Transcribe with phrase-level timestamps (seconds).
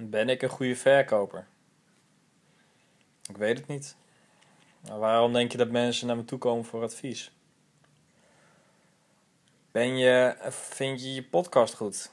[0.00, 1.46] Ben ik een goede verkoper?
[3.28, 3.96] Ik weet het niet.
[4.80, 7.32] Maar waarom denk je dat mensen naar me toe komen voor advies?
[9.70, 12.10] Ben je, vind je je podcast goed?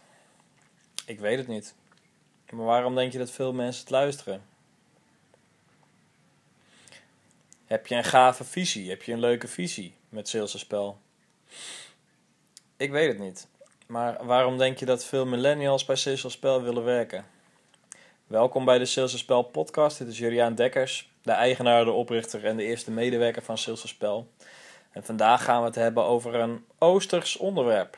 [1.05, 1.75] Ik weet het niet.
[2.49, 4.45] Maar waarom denk je dat veel mensen het luisteren?
[7.65, 8.89] Heb je een gave visie?
[8.89, 10.99] Heb je een leuke visie met Sales Spel?
[12.77, 13.47] Ik weet het niet.
[13.87, 17.25] Maar waarom denk je dat veel millennials bij Sales Spel willen werken?
[18.27, 19.97] Welkom bij de Sales Spel podcast.
[19.97, 24.27] Dit is Juliaan Dekkers, de eigenaar, de oprichter en de eerste medewerker van Sales Spel.
[24.91, 27.97] En vandaag gaan we het hebben over een Oosters onderwerp.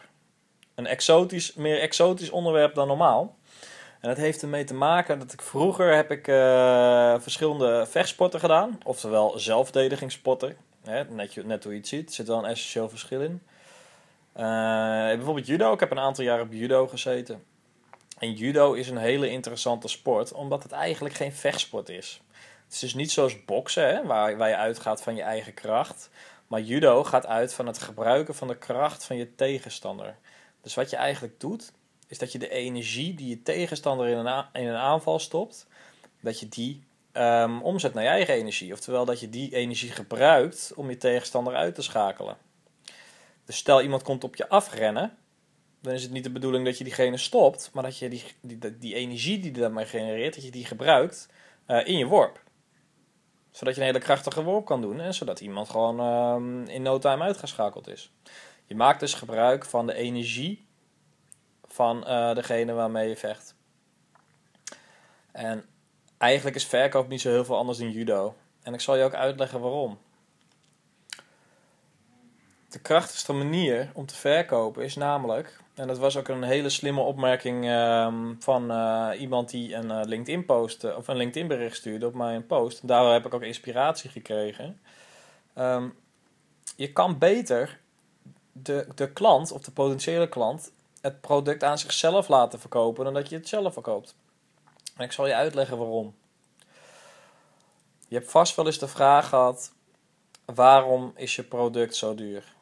[0.76, 3.36] Een exotisch, meer exotisch onderwerp dan normaal.
[4.00, 6.36] En dat heeft ermee te maken dat ik vroeger heb ik uh,
[7.20, 8.80] verschillende vechtsporten gedaan.
[8.84, 10.58] Oftewel zelfverdedigingssporten.
[10.84, 11.16] Net,
[11.46, 12.10] net hoe je het ziet.
[12.10, 13.42] Er zit wel een essentieel verschil in.
[14.38, 14.44] Uh,
[15.16, 15.74] bijvoorbeeld judo.
[15.74, 17.44] Ik heb een aantal jaar op judo gezeten.
[18.18, 20.34] En judo is een hele interessante sport.
[20.34, 22.22] Omdat het eigenlijk geen vechtsport is.
[22.66, 23.88] Het is dus niet zoals boksen.
[23.88, 26.10] Hè, waar, waar je uitgaat van je eigen kracht.
[26.48, 30.18] Maar judo gaat uit van het gebruiken van de kracht van je tegenstander.
[30.62, 31.72] Dus wat je eigenlijk doet,
[32.08, 35.68] is dat je de energie die je tegenstander in een, in een aanval stopt,
[36.22, 38.74] dat je die um, omzet naar je eigen energie.
[38.74, 42.38] Oftewel dat je die energie gebruikt om je tegenstander uit te schakelen.
[43.46, 45.18] Dus stel iemand komt op je afrennen,
[45.82, 48.78] dan is het niet de bedoeling dat je diegene stopt, maar dat je die, die,
[48.78, 51.30] die energie die je daarmee genereert, dat je die gebruikt
[51.68, 52.42] uh, in je worp.
[53.52, 57.00] Zodat je een hele krachtige worp kan doen en zodat iemand gewoon um, in no
[57.00, 58.12] time uitgeschakeld is.
[58.66, 60.66] Je maakt dus gebruik van de energie
[61.68, 63.56] van uh, degene waarmee je vecht.
[65.32, 65.66] En
[66.18, 68.36] eigenlijk is verkoop niet zo heel veel anders dan judo.
[68.62, 70.00] En ik zal je ook uitleggen waarom.
[72.70, 77.02] De krachtigste manier om te verkopen is namelijk, en dat was ook een hele slimme
[77.02, 82.06] opmerking um, van uh, iemand die een uh, LinkedIn post of een LinkedIn bericht stuurde
[82.06, 82.88] op mijn post.
[82.88, 84.80] Daardoor heb ik ook inspiratie gekregen.
[85.58, 85.96] Um,
[86.76, 87.80] je kan beter
[88.52, 90.72] de, de klant of de potentiële klant
[91.02, 94.16] het product aan zichzelf laten verkopen dan dat je het zelf verkoopt.
[94.96, 96.16] En ik zal je uitleggen waarom.
[98.08, 99.74] Je hebt vast wel eens de vraag gehad:
[100.46, 102.56] waarom is je product zo duur?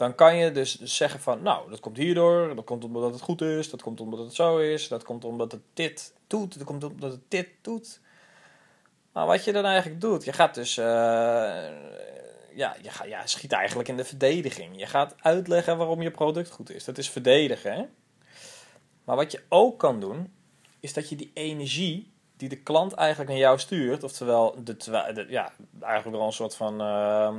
[0.00, 3.40] Dan kan je dus zeggen van, nou, dat komt hierdoor, dat komt omdat het goed
[3.42, 6.84] is, dat komt omdat het zo is, dat komt omdat het dit doet, dat komt
[6.84, 8.00] omdat het dit doet.
[9.12, 10.84] Maar wat je dan eigenlijk doet, je gaat dus uh,
[12.54, 14.78] ja, je ja, schiet eigenlijk in de verdediging.
[14.78, 16.84] Je gaat uitleggen waarom je product goed is.
[16.84, 17.72] Dat is verdedigen.
[17.72, 17.84] Hè?
[19.04, 20.32] Maar wat je ook kan doen,
[20.80, 25.26] is dat je die energie die de klant eigenlijk naar jou stuurt, oftewel de, de
[25.28, 27.34] ja, eigenlijk wel een soort van uh,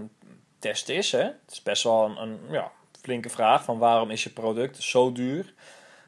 [0.62, 1.12] test is.
[1.12, 1.24] Hè?
[1.24, 5.12] Het is best wel een, een ja, flinke vraag van waarom is je product zo
[5.12, 5.54] duur?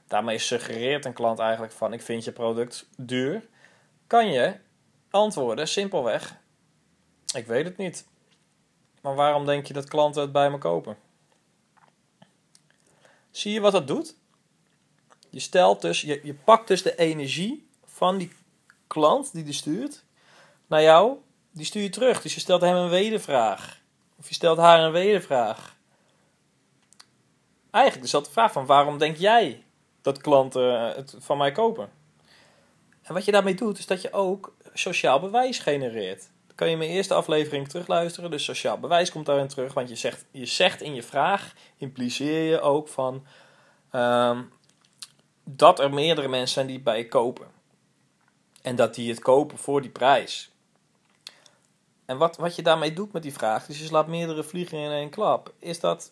[0.08, 3.48] Daarmee suggereert een klant eigenlijk van ik vind je product duur.
[4.08, 4.56] Kan je
[5.10, 6.38] antwoorden simpelweg,
[7.36, 8.06] ik weet het niet.
[9.02, 10.98] Maar waarom denk je dat klanten het bij me kopen?
[13.32, 14.16] Zie je wat dat doet?
[15.30, 18.32] Je stelt dus, je, je pakt dus de energie van die
[18.88, 20.04] klant die die stuurt
[20.68, 21.18] naar jou,
[21.52, 22.22] die stuur je terug.
[22.22, 23.82] Dus je stelt hem een wedervraag.
[24.24, 25.76] Of je stelt haar een wedervraag.
[27.72, 29.64] Eigenlijk is dat de vraag van waarom denk jij
[30.02, 31.90] dat klanten het van mij kopen?
[33.02, 36.90] En wat je daarmee doet, is dat je ook sociaal bewijs genereert kan je mijn
[36.90, 38.32] eerste aflevering terugluisteren.
[38.32, 39.74] Dus sociaal bewijs komt daarin terug.
[39.74, 43.26] Want je zegt, je zegt in je vraag, impliceer je ook van
[43.92, 44.52] um,
[45.44, 47.48] dat er meerdere mensen zijn die het bij je kopen.
[48.62, 50.52] En dat die het kopen voor die prijs.
[52.06, 54.92] En wat, wat je daarmee doet met die vraag, dus je slaat meerdere vliegen in
[54.92, 56.12] één klap, is dat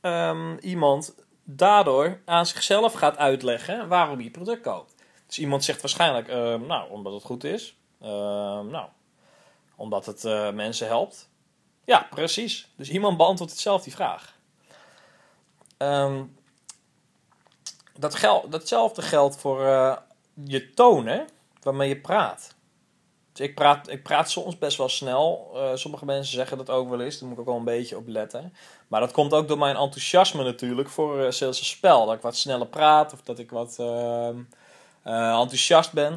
[0.00, 1.14] um, iemand
[1.44, 4.94] daardoor aan zichzelf gaat uitleggen waarom hij product koopt.
[5.26, 7.76] Dus iemand zegt waarschijnlijk, uh, nou, omdat het goed is.
[8.02, 8.08] Uh,
[8.60, 8.88] nou,
[9.76, 11.28] omdat het uh, mensen helpt?
[11.84, 12.72] Ja, precies.
[12.76, 14.34] Dus iemand beantwoordt het zelf die vraag.
[17.98, 19.96] Dat gel datzelfde geldt voor uh,
[20.44, 21.22] je toon, hè,
[21.62, 22.54] waarmee je praat.
[23.36, 25.50] Dus ik praat, ik praat soms best wel snel.
[25.54, 27.18] Uh, sommige mensen zeggen dat ook wel eens.
[27.18, 28.54] Daar moet ik ook wel een beetje op letten.
[28.88, 32.06] Maar dat komt ook door mijn enthousiasme natuurlijk voor uh, sales spel.
[32.06, 34.38] Dat ik wat sneller praat of dat ik wat ehm,
[35.02, 36.12] enthousiast ben.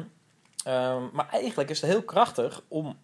[0.66, 2.98] Um, maar eigenlijk is het heel krachtig om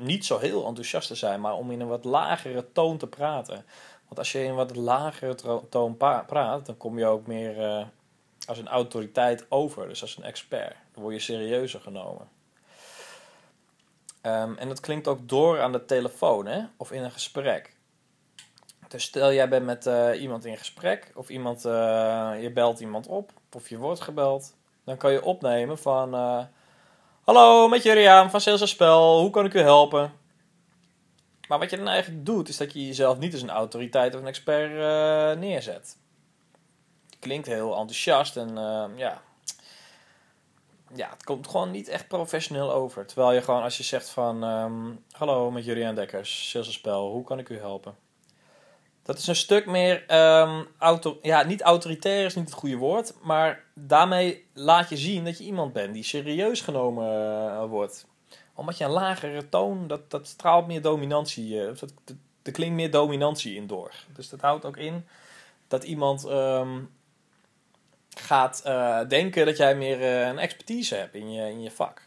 [0.00, 3.64] niet zo heel enthousiast te zijn, maar om in een wat lagere toon te praten.
[4.04, 5.34] Want als je in een wat lagere
[5.68, 5.96] toon
[6.26, 7.86] praat, dan kom je ook meer
[8.46, 10.74] als een autoriteit over, dus als een expert.
[10.92, 12.35] Dan word je serieuzer genomen.
[14.26, 16.64] Um, en dat klinkt ook door aan de telefoon hè?
[16.76, 17.76] of in een gesprek.
[18.88, 21.72] Dus stel jij bent met uh, iemand in gesprek, of iemand, uh,
[22.40, 24.54] je belt iemand op, of je wordt gebeld.
[24.84, 26.14] Dan kan je opnemen van...
[26.14, 26.44] eh,
[27.24, 29.20] Hallo, met Juriaan van Sales Spel.
[29.20, 30.12] Hoe kan ik u helpen?
[31.48, 34.20] Maar wat je dan eigenlijk doet, is dat je jezelf niet als een autoriteit of
[34.20, 35.96] een expert eh, neerzet.
[37.18, 39.22] Klinkt heel enthousiast en eh, ja...
[40.94, 43.06] Ja, het komt gewoon niet echt professioneel over.
[43.06, 44.44] Terwijl je gewoon, als je zegt van...
[44.44, 47.10] ehm, Hallo, met Juriaan Dekkers, Spel.
[47.10, 47.94] Hoe kan ik u helpen?
[49.02, 53.14] Dat is een stuk meer, ehm, auto, ja, niet autoritair is niet het goede woord,
[53.22, 57.06] maar daarmee laat je zien dat je iemand bent die serieus genomen
[57.50, 58.06] eh, wordt.
[58.54, 62.74] Omdat je een lagere toon, dat, dat straalt meer dominantie, eh, dat, dat, er klinkt
[62.74, 63.92] meer dominantie in door.
[64.12, 65.06] Dus dat houdt ook in
[65.68, 66.78] dat iemand ehm,
[68.20, 72.02] gaat eh, denken dat jij meer eh, een expertise hebt in je, in je vak.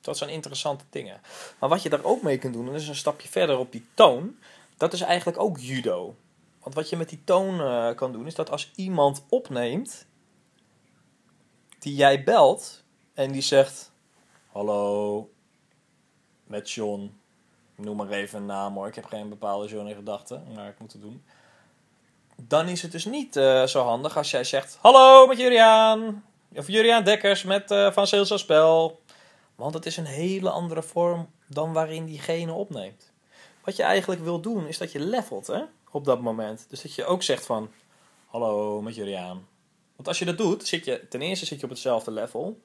[0.00, 1.20] Dat zijn interessante dingen.
[1.58, 3.72] Maar wat je daar ook mee kunt doen, en dat is een stapje verder op
[3.72, 4.36] die toon,
[4.76, 6.16] dat is eigenlijk ook judo.
[6.62, 10.06] Want wat je met die toon eh, kan doen, is dat als iemand opneemt,
[11.78, 12.84] die jij belt
[13.14, 13.92] en die zegt:
[14.52, 15.30] Hallo,
[16.46, 17.18] met John.
[17.76, 18.86] Noem maar even een naam hoor.
[18.86, 21.24] Ik heb geen bepaalde John in gedachten, maar ik moet het doen.
[22.48, 26.24] Dan is het dus niet eh, zo handig als jij zegt: Hallo, met Juriaan.
[26.54, 29.00] Of Juriaan Dekkers met eh, Van Sales Spel.
[29.54, 33.12] Want het is een hele andere vorm dan waarin diegene opneemt.
[33.64, 36.66] Wat je eigenlijk wil doen, is dat je levelt hè, op dat moment.
[36.68, 37.70] Dus dat je ook zegt van,
[38.26, 39.48] hallo, met jullie aan.
[39.96, 42.60] Want als je dat doet, zit je, ten eerste zit je op hetzelfde level.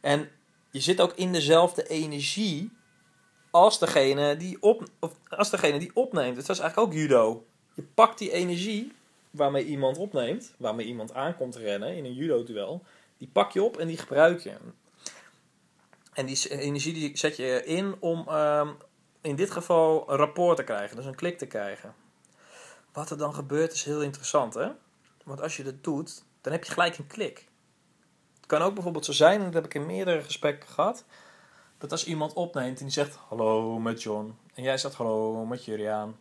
[0.00, 0.28] En
[0.70, 2.70] je zit ook in dezelfde energie
[3.50, 6.36] als degene die, op, of als degene die opneemt.
[6.36, 7.44] Dat is eigenlijk ook judo.
[7.74, 8.92] Je pakt die energie
[9.32, 12.82] waarmee iemand opneemt, waarmee iemand aankomt rennen in een judo-duel.
[13.18, 14.56] Die pak je op en die gebruik je.
[16.12, 18.68] En die energie die zet je in om ehm,
[19.20, 21.94] in dit geval een rapport te krijgen, dus een klik te krijgen.
[22.92, 24.68] Wat er dan gebeurt is heel interessant, hè?
[25.24, 27.48] Want als je dat doet, dan heb je gelijk een klik.
[28.36, 31.04] Het kan ook bijvoorbeeld zo zijn, en dat heb ik in meerdere gesprekken gehad,
[31.78, 35.64] dat als iemand opneemt en die zegt hallo met John, en jij zegt hallo met
[35.64, 36.18] Juriaan,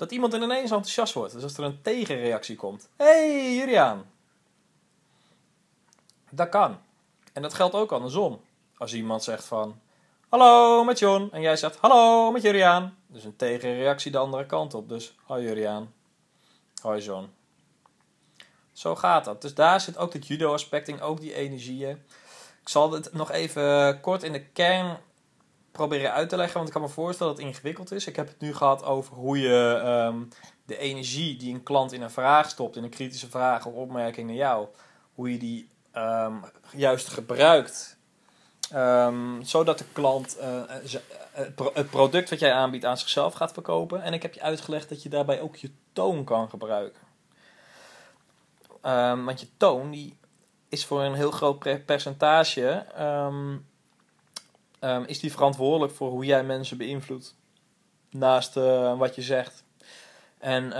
[0.00, 1.32] dat iemand ineens enthousiast wordt.
[1.32, 4.10] Dus als er een tegenreactie komt, hey Juriaan.
[6.30, 6.78] Dat kan.
[7.32, 8.40] En dat geldt ook andersom.
[8.76, 9.80] Als iemand zegt van,
[10.28, 11.28] Hallo, met John.
[11.32, 12.96] En jij zegt hallo, met Juriaan.
[13.06, 14.88] Dus een tegenreactie de andere kant op.
[14.88, 15.92] Dus hoi Juriaan.
[16.82, 17.32] Hoi John.
[18.72, 19.42] Zo gaat dat.
[19.42, 22.02] Dus daar zit ook het judo-aspect in, ook die energieën.
[22.62, 24.98] Ik zal het nog even kort in de kern
[25.80, 28.06] proberen uit te leggen, want ik kan me voorstellen dat het ingewikkeld is.
[28.06, 30.28] Ik heb het nu gehad over hoe je um,
[30.64, 34.26] de energie die een klant in een vraag stopt, in een kritische vraag of opmerking
[34.26, 34.66] naar jou,
[35.14, 37.98] hoe je die um, juist gebruikt
[38.74, 40.62] Um, zodat de klant uh,
[41.72, 44.02] het product wat jij aanbiedt aan zichzelf gaat verkopen.
[44.02, 47.00] En ik heb je uitgelegd dat je daarbij ook je toon kan gebruiken.
[49.24, 50.16] Want je toon die
[50.68, 52.86] is voor een heel groot percentage
[54.80, 57.36] um, is die verantwoordelijk voor hoe jij mensen beïnvloedt.
[58.10, 59.64] Naast uh, wat je zegt.
[60.38, 60.72] En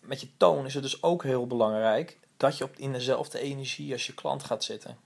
[0.00, 3.92] met je toon is het dus ook heel belangrijk dat je op, in dezelfde energie
[3.92, 4.98] als je klant gaat zitten.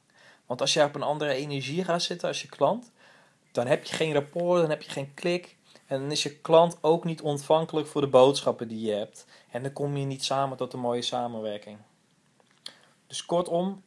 [0.46, 2.90] Want als je op een andere energie gaat zitten als je klant,
[3.52, 5.56] dan heb je geen rapport, dan heb je geen klik.
[5.86, 9.26] En dan is je klant ook niet ontvankelijk voor de boodschappen die je hebt.
[9.50, 11.78] En dan kom je niet samen tot een mooie samenwerking.
[13.06, 13.82] Dus kortom,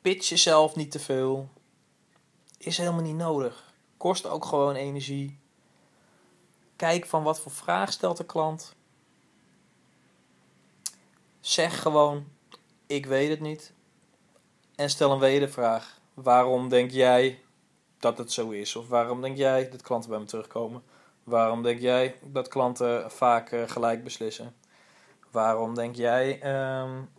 [0.00, 1.48] pitch jezelf niet te veel.
[2.58, 3.72] Is helemaal niet nodig.
[3.96, 5.38] Kost ook gewoon energie.
[6.76, 8.74] Kijk van wat voor vraag stelt de klant.
[11.40, 12.26] Zeg gewoon,
[12.86, 13.72] ik weet het niet.
[14.74, 16.00] En stel een wedervraag.
[16.14, 17.42] Waarom denk jij
[17.98, 18.76] dat het zo is?
[18.76, 20.82] Of waarom denk jij dat klanten bij me terugkomen?
[21.24, 24.56] Waarom denk jij dat klanten vaak uh, gelijk beslissen?
[25.30, 26.40] Waarom denk jij
[26.80, 27.10] um,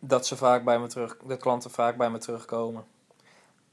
[0.00, 2.84] dat, ze vaak bij me terug, dat klanten vaak bij me terugkomen?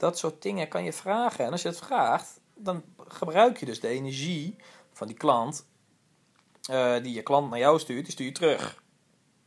[0.03, 1.45] Dat soort dingen kan je vragen.
[1.45, 4.55] En als je het vraagt, dan gebruik je dus de energie
[4.91, 5.65] van die klant,
[6.71, 8.83] uh, die je klant naar jou stuurt, die stuur je terug.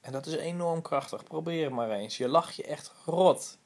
[0.00, 1.24] En dat is enorm krachtig.
[1.24, 2.16] Probeer het maar eens.
[2.16, 3.58] Je lacht je echt rot.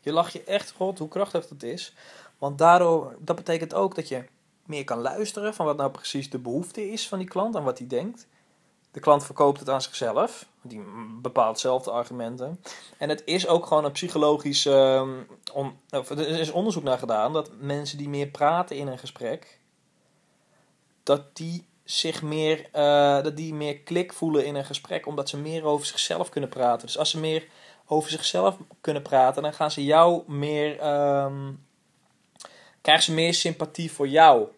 [0.00, 1.94] Je lacht je echt rot hoe krachtig dat is.
[2.38, 4.24] Want daardoor, dat betekent ook dat je
[4.66, 7.78] meer kan luisteren van wat nou precies de behoefte is van die klant en wat
[7.78, 8.26] hij denkt.
[8.92, 10.46] De klant verkoopt het aan zichzelf.
[10.62, 10.82] Die
[11.20, 12.60] bepaalt zelf de argumenten.
[12.98, 14.66] En het is ook gewoon een psychologisch.
[15.52, 19.60] Of, er is onderzoek naar gedaan dat mensen die meer praten in een gesprek.
[21.02, 25.36] dat die zich meer, uh, dat die meer klik voelen in een gesprek, omdat ze
[25.38, 26.86] meer over zichzelf kunnen praten.
[26.86, 27.46] Dus als ze meer
[27.86, 30.86] over zichzelf kunnen praten, dan gaan ze jou meer,
[31.24, 31.66] um,
[32.80, 34.48] krijgen ze meer sympathie voor jou.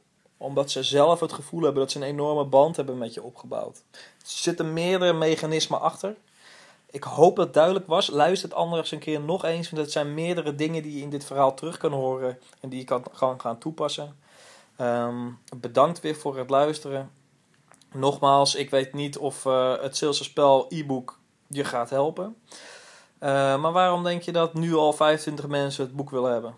[0.44, 3.82] Omdat ze zelf het gevoel hebben dat ze een enorme band hebben met je opgebouwd.
[3.92, 6.16] Er zitten meerdere mechanismen achter.
[6.90, 8.10] Ik hoop dat het duidelijk was.
[8.10, 9.70] Luister het anders een keer nog eens.
[9.70, 12.38] Want het zijn meerdere dingen die je in dit verhaal terug kan horen.
[12.60, 14.16] En die je kan gaan, gaan toepassen.
[14.76, 17.10] Ehm, bedankt weer voor het luisteren.
[17.92, 22.36] Nogmaals, ik weet niet of uh, het Spel e-book je gaat helpen.
[23.20, 26.56] Uh, maar waarom denk je dat nu al 25 mensen het boek willen hebben?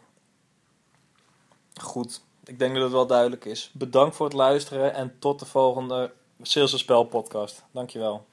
[1.81, 3.71] Goed, ik denk dat het wel duidelijk is.
[3.75, 6.13] Bedankt voor het luisteren en tot de volgende
[6.43, 7.65] Sales Spel podcast.
[7.73, 8.25] Dankjewel.